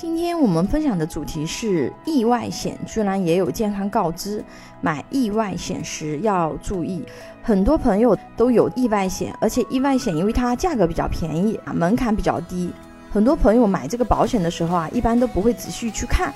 [0.00, 4.44] 今天我们分享的主题是意外险，居然也有健康告知。
[4.80, 7.04] 买意外险时要注意，
[7.42, 12.70] 很多朋友都有意外险，而且意外险因为它价格比较便宜啊，门槛比较低，
[13.10, 16.32] 很多朋友买这个保险的时候啊，一般都不会仔细去看。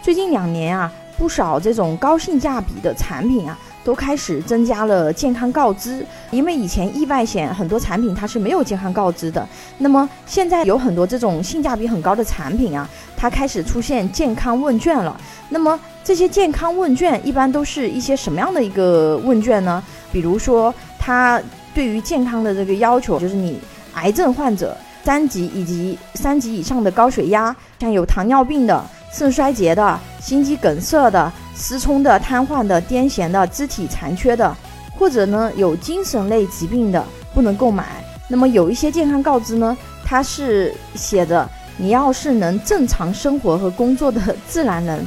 [0.00, 3.58] 最近两年啊，不少这种高性价比的产品啊。
[3.84, 9.46] 都开始增加了健康告知，因为以前意外险很多产品它是没有健康告知的。
[9.78, 15.18] 那么现在有很多这种性价比很高的产品啊，它开始出现健康问卷了。
[15.48, 19.82] 那么这些健康问卷一般都是一些什么样的一个问卷呢？
[20.10, 21.40] 比如说，它
[21.74, 23.58] 对于健康的这个要求，就是你
[23.94, 28.84] 癌症患者三级以及三级以上的高血压，像有糖尿病的。
[29.14, 34.56] 肾衰竭的、心肌梗塞的、失聪的、瘫痪的、癫痫的、肢体残缺的，
[34.98, 38.04] 或者呢有精神类疾病的不能购买。
[38.28, 45.06] 那么有一些健康告知呢，它是写的你要是能正常生活和工作的 自然人，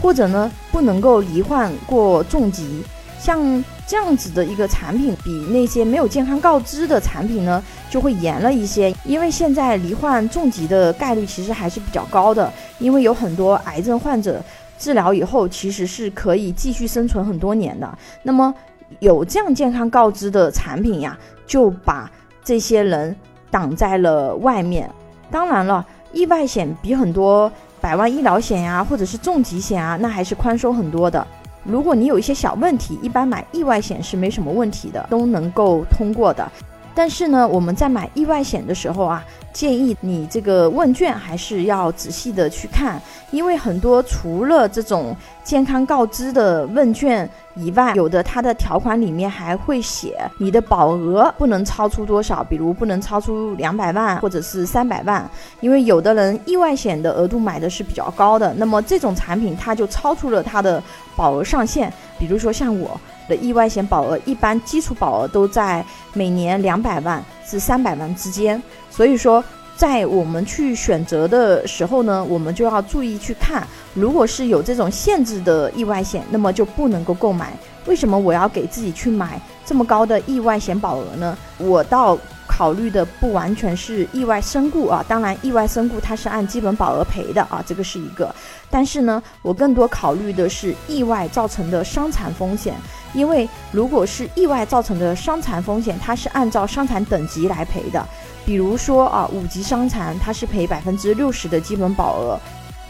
[0.00, 2.82] 或者呢不能够罹患过重疾。
[3.18, 8.94] 像这样子的一个产品，比那些没有健康告知的产品呢，就会严了一些。
[9.04, 14.42] 因为现在罹患重疾的概率其实还是比较高的，因为有很多癌症患者
[14.80, 17.98] 治疗以后，其实是可以继续生存很多年的。
[18.22, 18.52] 那么
[18.98, 22.10] 有这样健康告知的产品呀，就把
[22.42, 23.14] 这些人
[23.50, 24.90] 挡在了外面。
[25.30, 31.24] 当然了，意外险比很多百万医疗险呀，或者是重疾险啊，那还是宽松很多的。
[31.62, 36.50] 如果你有一些小问题，一般买意外险是没什么问题的，都能够通过的。
[37.00, 55.26] 但是呢，我们在买意外险的时候啊，建议你这个问卷还是要仔细的去看，因为很多除了这种健康告知的问卷以外，有的它的条款里面还会写你的保额不能超出多少，比如不能超出两百万或者是三百万，
[55.60, 60.82] 因为有的人意外险的额度买的是比较高的，那么这种产品它就超出了它的
[61.16, 63.00] 保额上限，比如说像我。
[63.30, 68.60] 的意外险保额一般基础保额都在每年两百万至三百万之间，
[68.90, 69.42] 所以说
[69.76, 77.52] 在我们去选择的时候呢，我们就要注意去看，如果是有这种限制的意外险，那么就不能够购买。
[77.86, 81.38] 为什么我要给自己去买这么高的意外险保额呢？
[81.58, 82.18] 我到。
[82.60, 88.34] 考虑的不完全是意外身故啊，当然意外身故它是按基本保额赔的啊，这个是一个。
[88.68, 92.74] 但是呢，我更多考虑的是意外造成的伤残风险，
[93.14, 98.06] 因为如果是意外造成的伤残风险，它是按照伤残等级来赔的。
[98.44, 102.38] 比如说啊，五级伤残它是赔百分之六十的基本保额，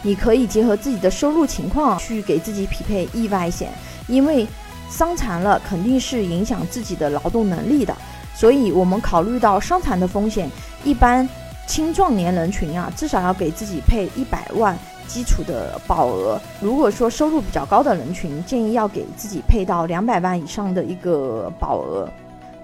[0.03, 3.70] 你可以结合自己的收入情况去给自己匹配意外险，
[4.09, 4.44] 因为
[4.91, 7.97] 伤残了肯定是影响自己的劳动能力的。
[8.40, 10.50] 所以，我们考虑到伤残的风险，
[10.82, 11.28] 一般
[11.66, 14.74] 青壮年人群啊，至少要给自己配一百万
[15.06, 16.40] 基础的保额。
[16.58, 22.08] 如果说收入比较高的人群，建议要给自己配到两百万以上的一个保额。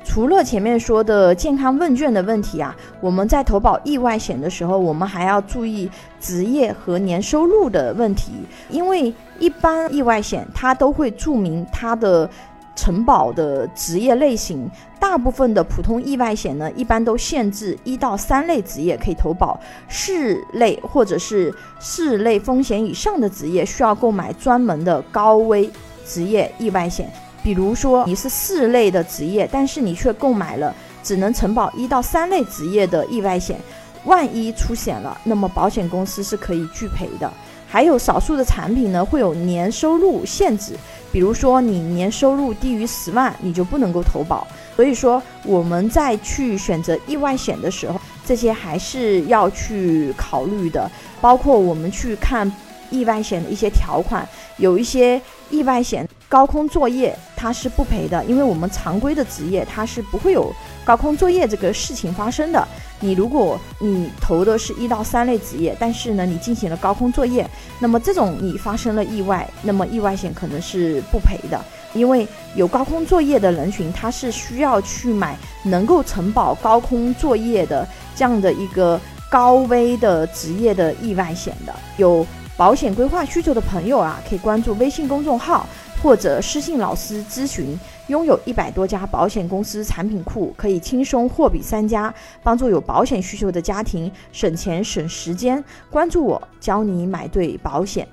[0.03, 8.33] 除了前面说的健康问卷的问题啊，我们在投保意外险的时候，我们还要注意职业和年收入的问题，
[8.71, 12.31] 因为一般意外险它都会注明它的。
[12.77, 14.71] 承保的职业类型，
[15.01, 25.69] 大部分的普通意外险呢，一般都限制一到三类职业可以投保，四类或者是四类风险以上的职业需要购买专门的高危
[26.07, 27.11] 职业意外险。
[27.43, 33.59] 比如说你是四类的职业，但是你却购买了只能承保一到三类职业的意外险，
[34.05, 37.33] 万一出险了，那么保险公司是可以拒赔的。
[37.69, 40.75] 还有少数的产品呢，会有年收入限制，
[41.13, 44.47] 比如说你年收入低于十万，你就不能够投保。
[44.75, 50.91] 所以说我们在去选择意外险的时候，这些还是要去考虑的。
[51.21, 52.51] 包括我们去看
[52.91, 54.27] 意外险的一些条款，
[54.59, 60.55] 有一些意外险高空作业它是不赔的，因为我们常规的职业它是不会有
[60.87, 62.67] 高空作业这个事情发生的。
[63.01, 67.47] 你如果你投的是一到三类职业，但是呢，你进行了高空作业，
[67.81, 71.61] 那么这种你发生了意外，那么意外险可能是不赔的，
[71.93, 78.99] 因为有高空作业的人群，他是需要去买能够承保高空作业的这样的一个
[79.29, 81.75] 高危的职业的意外险的。
[81.97, 82.25] 有
[82.57, 85.67] 保险规划需求的朋友啊，可以关注微信公众号。
[86.07, 87.77] 或者私信老师咨询，
[88.07, 92.15] 拥有一百多家保险公司产品库，可以轻松货比三家，
[92.45, 95.63] 帮助有保险需求的家庭省钱省时间。
[95.91, 98.07] 关注我，教你买对保险。